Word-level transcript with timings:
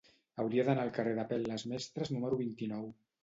Hauria 0.43 0.63
d'anar 0.69 0.85
al 0.85 0.89
carrer 0.95 1.13
d'Apel·les 1.19 1.67
Mestres 1.73 2.11
número 2.17 2.41
vint-i-nou. 2.43 2.89